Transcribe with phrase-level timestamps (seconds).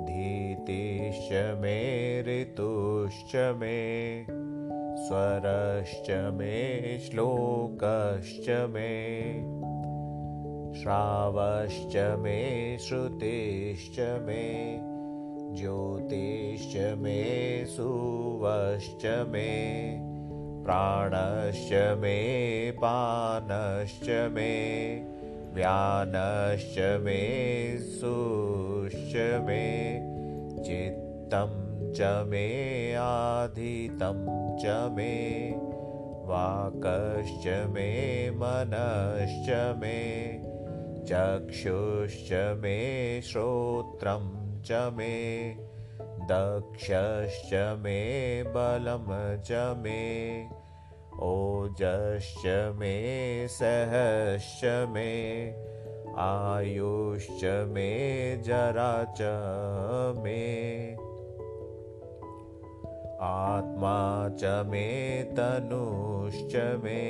[0.05, 1.77] धीतिश्च मे
[2.27, 3.79] ऋतुश्च मे
[5.07, 8.91] स्वरश्च मे श्लोकश्च मे
[10.81, 12.37] श्रावश्च मे
[12.81, 14.45] श्रुतिश्च मे
[15.57, 17.21] ज्योतिश्च मे
[17.69, 19.49] सुवश्च मे
[20.65, 22.19] प्राणश्च मे
[22.81, 24.51] पानश्च मे
[25.53, 27.21] व्यानश्च मे
[27.77, 29.15] सुश्च
[29.47, 29.65] मे
[30.63, 31.59] चित्तं
[31.93, 32.45] च मे
[32.99, 34.21] आधितं
[34.61, 35.11] च मे
[36.29, 37.89] वाकश्च मे
[38.35, 39.49] मनश्च
[39.81, 39.97] मे
[41.09, 42.79] चक्षुश्च मे
[43.23, 44.29] श्रोत्रं
[44.65, 45.13] च मे
[46.31, 47.99] दक्षश्च मे
[48.55, 49.07] बलं
[49.43, 49.99] च मे
[51.19, 52.45] ओजश्च
[52.75, 55.11] मे सहश्च मे
[56.17, 57.91] आयुश्च मे
[58.45, 59.21] जरा च
[60.23, 60.39] मे।
[63.21, 64.87] आत्मा च मे
[65.37, 67.01] तनुश्च मे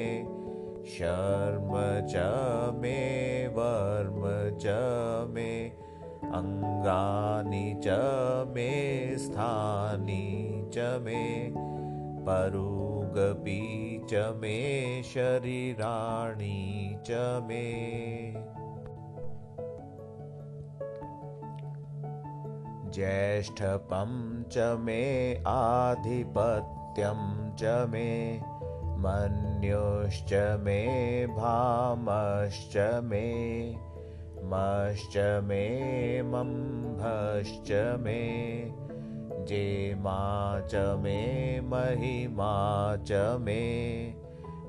[0.87, 1.71] शर्म
[2.07, 2.15] च
[2.81, 2.97] मे
[3.47, 4.23] वर्म
[4.57, 4.65] च
[5.33, 5.51] मे
[6.33, 7.87] अङ्गानि च
[8.55, 8.71] मे
[9.17, 10.23] स्थानि
[10.73, 11.51] च मे
[12.25, 17.83] परुगपी च मे शरीराणि च मे।
[22.93, 28.39] ज्येष्ठपं च मे आधिपत्यं च मे।
[28.97, 33.75] मन्युश्च मे भामश्च मे।
[34.43, 38.41] मश्च मे मम्भश्च मे
[39.45, 40.19] जेमा
[40.67, 42.53] च मे महिमा
[42.95, 43.61] च मे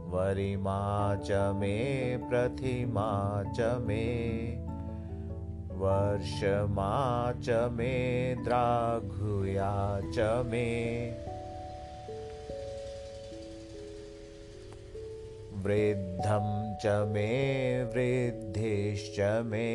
[0.08, 1.76] वरिमा च मे
[2.28, 4.04] प्रतिमा च मे
[5.82, 6.92] वर्षमा
[7.44, 7.94] च मे
[8.44, 10.68] द्राघुया च मे।
[15.64, 16.46] वृद्धं
[16.84, 17.30] च मे
[17.84, 19.68] वृद्धिश्च मे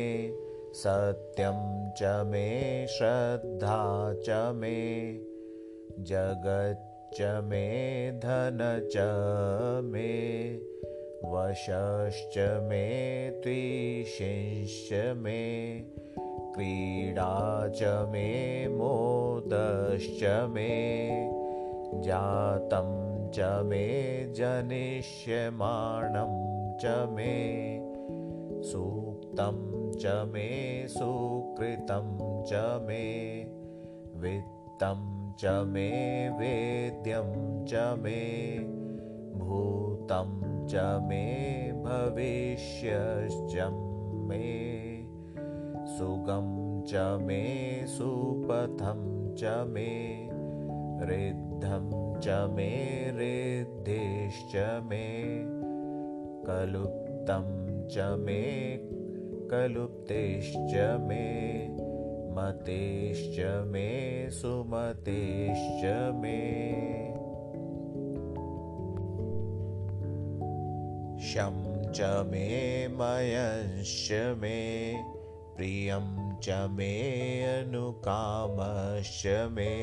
[0.74, 3.80] सत्यं च मे श्रद्धा
[4.26, 4.78] च मे
[6.08, 7.66] जगच्च मे
[8.22, 8.58] धन
[8.94, 9.04] च
[9.92, 10.10] मे
[11.32, 12.38] वशश्च
[12.68, 12.84] मे
[13.44, 15.40] त्विषिंश्च मे
[16.54, 17.32] क्रीडा
[17.80, 18.28] च मे
[18.76, 20.22] मोदश्च
[20.54, 20.70] मे
[22.06, 22.90] जातं
[23.34, 23.86] च मे
[24.36, 26.32] जनिष्यमाणं
[26.82, 27.34] च मे
[28.70, 29.67] सूक्तं
[30.00, 30.48] च मे
[30.88, 32.06] सुकृतं
[32.48, 33.04] च मे
[34.22, 35.00] वित्तं
[35.40, 35.88] च मे
[36.38, 37.32] वेद्यं
[37.70, 38.20] च मे
[39.38, 40.30] भूतं
[40.70, 41.24] च मे
[41.84, 43.56] भविष्यश्च
[44.28, 44.44] मे
[45.96, 46.46] सुगं
[46.90, 47.42] च मे
[47.88, 49.02] सुपथं
[49.38, 49.90] च मे
[51.10, 52.70] रिद्धं च मे
[53.18, 54.56] रिद्धिश्च
[54.90, 55.04] मे
[56.46, 57.50] कलुप्तं
[57.88, 58.38] च मे
[59.50, 61.68] कलुप्तिश्च मे
[62.36, 66.58] मतिश्च मे सुमतिश्च मे।
[71.22, 74.94] शं च मे मयश्च मे
[75.56, 79.76] प्रियं च मे अनुकामश्च मे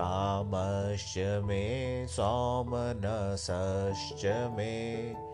[0.00, 5.27] कामश्च मे सोमनसश्च मे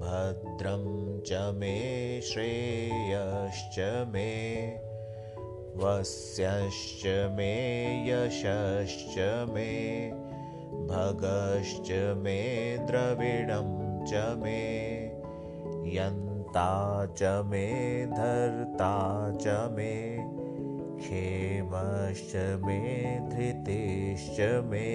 [0.00, 0.84] भद्रं
[1.26, 1.76] च मे
[2.24, 3.78] श्रेयश्च
[4.12, 4.32] मे
[5.76, 7.02] वस्यश्च
[7.36, 7.52] मे
[8.08, 9.18] यशश्च
[9.52, 9.72] मे
[10.90, 11.90] भगश्च
[12.22, 12.40] मे
[12.88, 13.74] द्रविणं
[14.06, 14.62] च मे
[15.96, 16.70] यन्ता
[17.18, 17.66] च मे
[18.06, 18.94] धर्ता
[19.40, 19.94] च मे
[21.00, 22.34] क्षेमश्च
[22.64, 22.80] मे
[23.30, 24.40] धृतिश्च
[24.70, 24.88] मे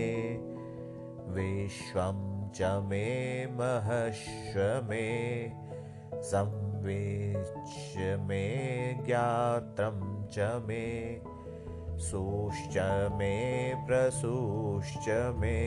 [1.35, 3.05] विश्वं च मे
[3.45, 4.59] महश्व
[4.89, 5.01] मे
[9.05, 9.99] ज्ञात्रं
[10.33, 10.85] च मे
[11.97, 12.77] सुश्च
[13.17, 13.33] मे
[13.87, 15.09] प्रसूश्च
[15.39, 15.57] मे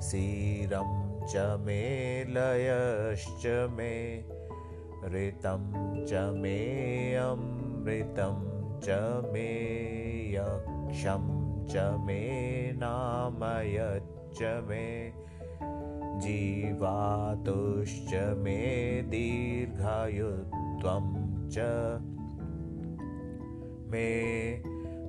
[0.00, 0.92] सीरं
[1.26, 1.80] च मे
[2.28, 3.92] लयश्च मे
[5.14, 5.66] ऋतं
[6.06, 6.58] च मे
[7.14, 8.38] अमृतं
[8.80, 9.00] च
[9.32, 9.48] मे
[10.34, 11.26] यक्षं
[11.66, 11.76] च
[12.06, 12.20] मे
[12.76, 14.84] नामयच्च मे
[16.18, 21.14] जीवातुश्च मे दीर्घायुत्वं
[21.48, 21.58] च।
[23.90, 24.62] मे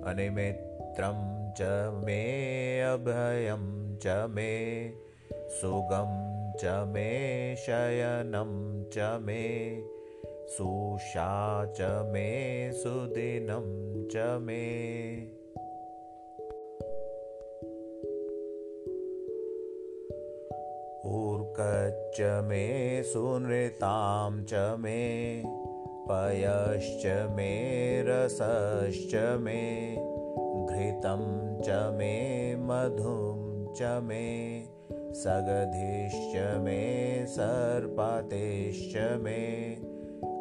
[0.05, 1.61] अनिमित्रं च
[2.05, 4.93] मे अभयं च मे
[5.31, 9.83] सुगं च मे शयनं च मे
[10.47, 15.40] सुषा च मे सुदिनं च मे
[21.05, 22.65] ऊर्कच्च मे
[23.03, 24.99] सुनृतां च मे
[26.09, 27.05] पयश्च
[27.35, 27.53] मे
[28.07, 29.61] रसश्च मे
[30.65, 31.23] घृतं
[31.61, 32.13] च मे
[32.67, 34.27] मधुं च मे
[35.13, 36.83] सगधिश्च मे
[37.29, 39.41] सर्पातेश्च मे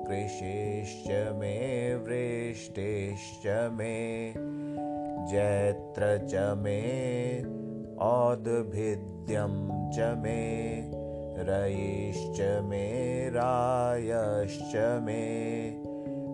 [0.09, 1.09] कृषिश्च
[1.39, 1.55] मे
[2.05, 3.47] वृष्टिश्च
[3.79, 3.97] मे
[5.33, 6.81] जैत्र च मे
[8.03, 9.55] औद्भिद्यं
[9.95, 10.41] च मे
[11.49, 12.87] रयिश्च मे
[13.35, 15.25] रायश्च मे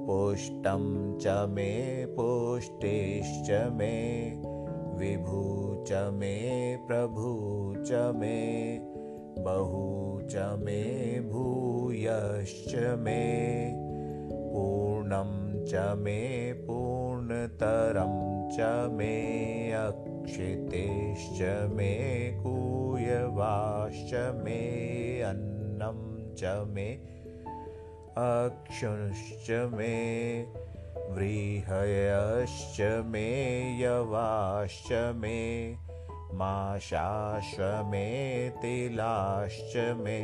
[0.06, 0.84] पुष्टं
[1.18, 1.72] च मे
[2.10, 3.96] पुष्टिश्च मे
[4.98, 5.42] विभू
[5.88, 6.36] च मे
[6.86, 7.32] प्रभु
[7.86, 8.38] च मे
[9.38, 10.80] बहु च मे
[11.32, 13.20] भूयश्च मे
[14.54, 16.20] पूर्णं च मे
[16.62, 18.35] पूर्णतरं
[18.92, 19.14] मे
[19.72, 21.42] अक्षितेश्च
[21.72, 21.92] मे
[22.42, 24.14] कूयवाश्च
[24.44, 24.60] मे
[25.20, 26.00] अन्नं
[26.34, 26.88] च मे
[28.18, 29.94] अक्षुश्च मे
[31.10, 33.28] व्रीहयश्च मे
[33.80, 35.76] यवाश्च मे
[36.34, 38.08] माशाश्वमे
[38.62, 40.20] तिलाश्च मे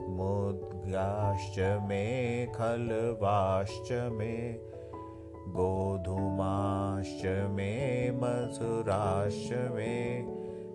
[0.00, 2.04] मुद्गाश्च मे
[2.54, 4.34] खल्वाश्च मे
[5.48, 7.72] गोधूमाश्च मे
[8.20, 9.94] मसुराश्च मे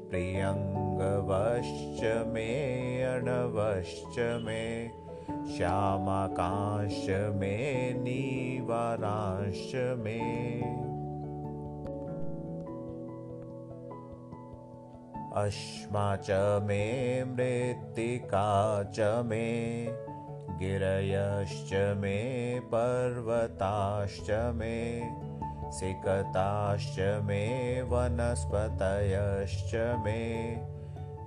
[0.09, 2.01] प्रियङ्गवश्च
[2.33, 2.49] मे
[3.03, 4.61] अणवश्च मे
[5.55, 7.55] श्यामाकाश्च मे
[7.99, 10.19] निवाराश्च मे
[15.41, 16.83] अश्मा च मे
[17.31, 18.47] मृत्तिका
[18.95, 19.45] च मे
[20.59, 21.69] गिरयश्च
[21.99, 22.17] मे
[22.71, 24.77] पर्वताश्च मे
[25.77, 27.45] सिकताश्च मे
[27.91, 29.75] वनस्पतयश्च
[30.05, 30.21] मे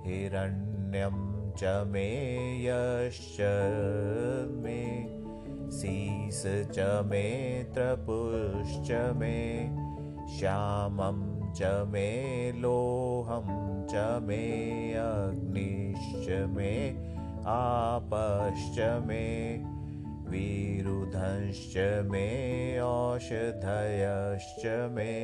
[0.05, 1.17] हिरण्यं
[1.59, 2.05] च मे
[2.65, 3.39] यश्च
[4.63, 4.81] मे
[5.77, 6.43] सीस
[6.75, 7.23] च मे
[7.75, 8.91] त्रपुश्च
[9.21, 9.39] मे
[10.37, 11.23] श्यामं
[11.57, 12.11] च मे
[12.61, 13.49] लोहं
[13.93, 14.43] च मे
[15.05, 16.73] अग्निश्च मे
[17.45, 19.25] आपश्च मे
[20.29, 21.73] विरुधश्च
[22.11, 22.27] मे
[22.81, 25.15] औषधयश्च मे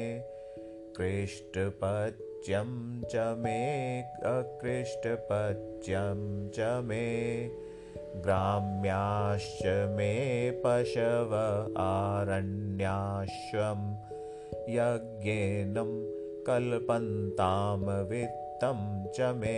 [0.98, 2.74] कृष्टपच्यं
[3.12, 3.62] च मे
[4.32, 6.20] अकृष्टपच्यं
[6.58, 7.08] च मे
[8.26, 9.64] ग्राम्याश्च
[9.96, 10.12] मे
[10.66, 11.36] पशव
[11.86, 13.88] आरण्याश्वं
[14.76, 15.96] यज्ञेनं
[16.48, 18.86] कल्पन्तां वित्तं
[19.16, 19.58] च मे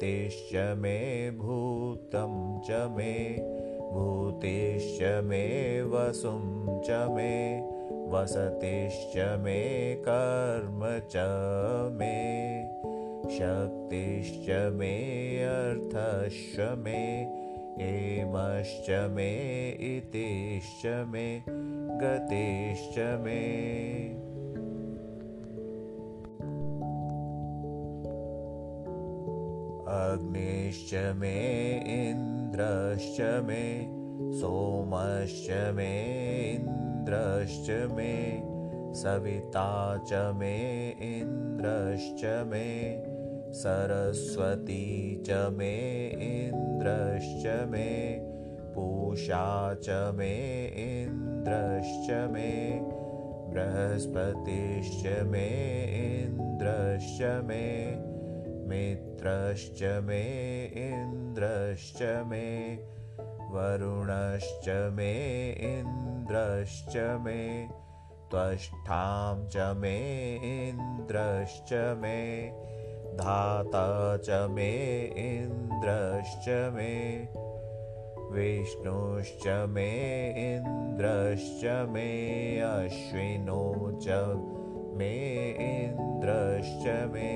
[0.00, 2.34] वित्तिश्च मे भूतं
[2.66, 3.14] च मे
[3.92, 5.46] भूतिश्च मे
[5.92, 6.42] वसुं
[6.86, 7.32] च मे
[8.12, 9.64] वसतिश्च मे
[10.06, 10.84] कर्म
[11.14, 11.24] च
[11.98, 12.14] मे
[13.38, 14.94] शक्तिश्च मे
[15.46, 17.02] अर्थश्च मे
[17.80, 19.28] हेमश्च मे
[19.90, 21.28] इतिश्च मे
[22.04, 23.38] गतिश्च मे
[30.08, 31.36] अग्निश्च मे
[31.94, 33.64] इन्द्रश्च मे
[34.40, 35.92] सोमश्च मे
[36.54, 38.14] इन्द्रश्च मे
[38.94, 39.70] सविता
[40.10, 40.56] च मे
[41.08, 42.68] इन्द्रश्च मे
[43.54, 44.84] सरस्वती
[45.26, 45.74] च मे
[46.28, 47.88] इन्द्रश्च मे
[48.74, 50.34] पूषा च मे
[50.84, 52.50] इन्द्रश्च मे
[53.52, 55.48] बृहस्पतिश्च मे
[56.04, 57.64] इन्द्रश्च मे
[58.68, 60.22] मित्रश्च मे
[60.86, 62.48] इन्द्रश्च मे
[63.52, 65.12] वरुणश्च मे
[65.68, 67.42] इन्द्रश्च मे
[68.30, 69.96] त्वष्ठां च मे
[70.48, 72.18] इन्द्रश्च मे
[73.20, 74.70] धाता च मे
[75.26, 76.94] इन्द्रश्च मे
[78.32, 79.88] विष्णुश्च मे
[80.46, 82.10] इन्द्रश्च मे
[82.66, 83.64] अश्विनो
[84.02, 84.18] च
[84.98, 85.14] मे
[85.68, 87.32] इन्द्रश्च मे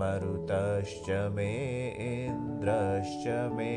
[0.00, 1.52] मरुतश्च मे
[2.04, 3.74] इन्द्रश्च मे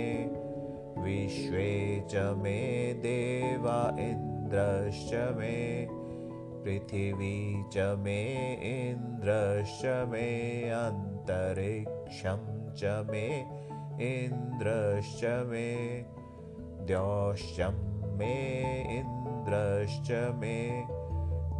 [1.03, 1.69] विश्वे
[2.11, 2.59] च मे
[3.03, 5.55] देवा इन्द्रश्च मे
[6.63, 7.37] पृथिवी
[7.73, 8.19] च मे
[8.71, 10.27] इन्द्रश्च मे
[10.79, 12.45] अन्तरिक्षं
[12.79, 13.27] च मे
[14.07, 15.69] इन्द्रश्च मे
[16.87, 17.77] द्यौश्चं
[18.17, 18.33] मे
[18.97, 20.57] इन्द्रश्च मे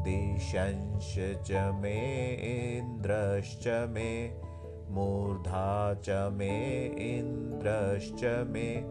[0.08, 1.14] दिशंश
[1.48, 1.98] च मे
[2.50, 4.10] इन्द्रश्च मे
[4.90, 8.84] मूर्धा च मे इन्द्रश्च मे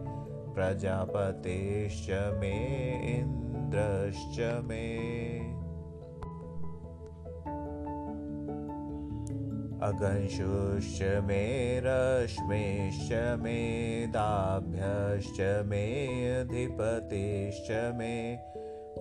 [0.55, 2.53] प्रजापतेश्च मे
[3.17, 5.07] इन्द्रश्च मे।
[9.81, 18.37] अगंशुश्च मे रश्मेश्च मे दाभ्यश्च मे अधिपतिश्च मे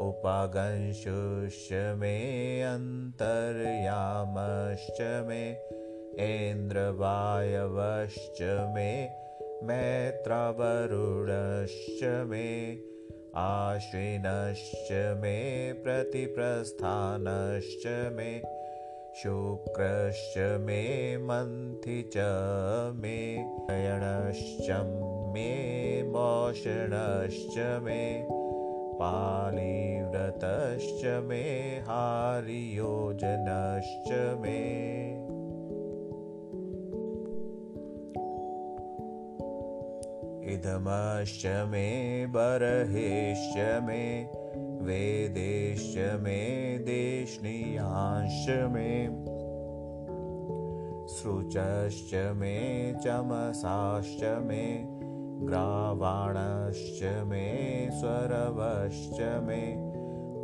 [0.00, 5.76] उपागंशुश्च मे अन्तर्यामश्च मे
[6.24, 8.38] इन्द्रवायवश्च
[8.74, 8.90] मे
[9.66, 10.42] मैत्रावरुणश्च
[12.28, 12.46] मे
[13.36, 14.88] आश्विनश्च
[15.22, 15.38] मे
[15.84, 17.84] प्रतिप्रस्थानश्च
[18.16, 18.30] मे
[19.22, 20.82] शुक्रश्च मे
[21.26, 22.16] मन्थि च
[23.02, 23.18] मे
[23.70, 24.68] अयणश्च
[25.34, 25.50] मे
[26.12, 28.02] मोषणश्च मे
[29.00, 31.44] पालिव्रतश्च मे
[31.88, 32.70] हारियोजनश्च
[34.40, 34.60] मे
[40.54, 41.86] इदमश्च मे
[42.34, 44.02] बर्हिश्च मे
[44.86, 46.42] वेदेश्च मे
[46.86, 48.90] देश्नीयांश्च मे
[51.14, 52.56] सृचश्च मे
[53.04, 54.66] चमसाश्च मे
[55.48, 57.46] ग्रावाणश्च मे
[57.92, 59.62] स्वरवश्च मे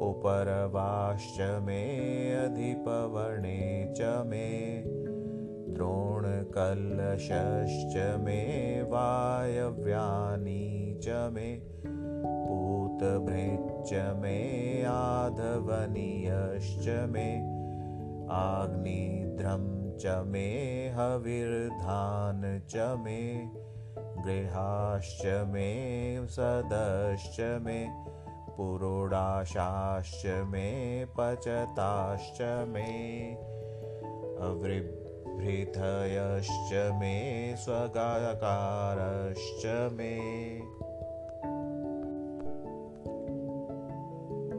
[0.08, 1.82] उपरवाश्च मे
[2.34, 3.60] अधिपवर्णे
[3.96, 4.48] च मे
[5.74, 8.40] द्रोणकलशश्च मे
[8.90, 10.62] वायव्यानि
[11.04, 11.50] च मे
[12.14, 14.38] पूतभृच्च मे
[14.88, 17.28] आधवनीयश्च मे
[18.32, 19.64] आग्निध्रं
[19.98, 20.48] च मे
[20.96, 23.20] हविर्धान च मे
[24.24, 25.70] गृहाश्च मे
[26.36, 27.84] सदश्च मे
[28.56, 30.68] पुरोडाशाश्च मे
[31.18, 32.90] पचताश्च मे
[35.32, 40.18] अवृभृतयश्च मे स्वगाकारश्च मे।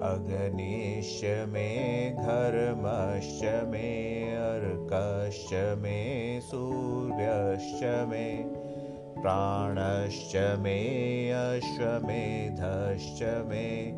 [0.03, 8.43] अग्निश्च मे घर्मश्च मे अर्कश्च मे सूर्यश्च मे
[9.21, 13.91] प्राणश्च मे अश्वमेधश्च मे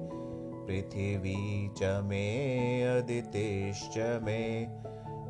[0.67, 4.67] पृथिवी च मे अदितिश्च मे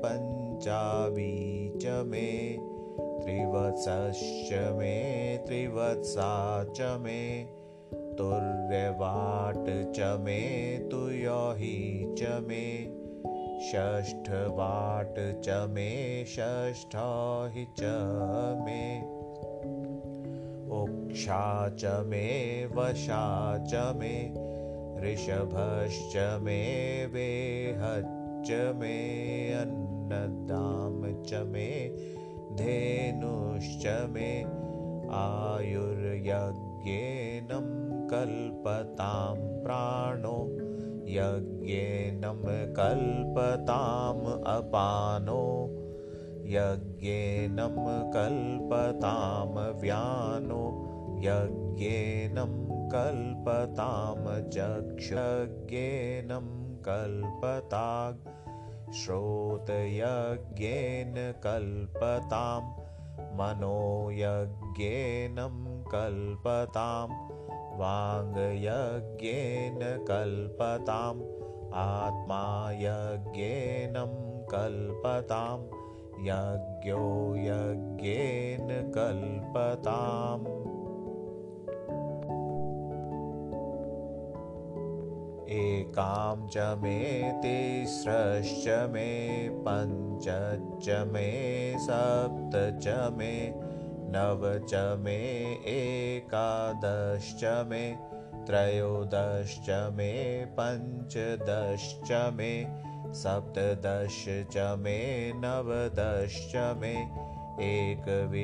[0.06, 1.36] पञ्चावी
[1.84, 2.32] च मे
[3.22, 4.98] त्रिवत्सश्च मे
[5.48, 6.32] त्रिवत्सा
[6.78, 7.22] च मे
[8.18, 10.42] तुर्यवाट् च मे
[10.92, 11.80] तुयोहि
[12.20, 12.66] च मे
[13.70, 15.90] षष्ठवाट् च मे
[16.28, 17.96] षष्ठाहि च
[18.66, 18.82] मे
[20.80, 21.44] उक्षा
[21.80, 22.26] च मे
[22.76, 23.24] वशा
[23.72, 24.14] च मे
[25.04, 26.60] ऋषभश्च मे
[27.14, 28.96] वेहच्च मे
[29.62, 31.68] अन्नदाम च मे
[32.62, 34.32] धेनुश्च मे
[35.20, 36.48] आयुर्यज्ञेनं
[38.14, 40.38] कल्पतां प्राणो
[41.18, 42.42] यज्ञेनं
[42.80, 44.26] कल्पताम्
[44.56, 45.44] अपानो
[46.54, 47.76] यज्ञेनं
[48.16, 50.64] कल्पतां व्यानो
[51.26, 52.54] यज्ञेनं
[52.94, 56.48] कल्पतां चक्षज्ञेनं
[56.88, 58.26] कल्पताग्
[59.00, 62.62] श्रोतयज्ञेन कल्पतां
[63.40, 65.38] मनोयज्ञेन
[65.94, 67.08] कल्पतां
[67.82, 69.80] वाङ्यज्ञेन
[70.10, 71.22] कल्पताम्
[71.84, 72.42] आत्मा
[72.80, 73.96] यज्ञेन
[74.54, 75.81] कल्पतां
[76.26, 80.46] यज्ञो यज्ञेन कल्पताम्।
[85.54, 87.00] एकां च मे
[87.44, 89.10] तिस्रश्च मे
[89.68, 91.26] पञ्चच मे
[91.80, 92.88] सप्त च
[93.18, 93.34] मे
[94.14, 95.18] नव च मे
[95.74, 97.84] एकादश्च मे
[98.46, 100.12] त्रयोदश्च मे
[100.60, 102.54] पञ्चदश्च मे
[103.14, 105.00] सप्तदश च मे
[105.36, 106.94] नवदश्च मे
[107.64, 108.44] एकविंशतिश्च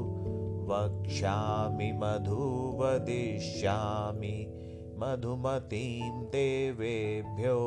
[0.69, 2.45] वक्ष्यामि मधु
[2.79, 4.37] वदिष्यामि
[5.01, 7.59] मधुमतीं देवेभ्यो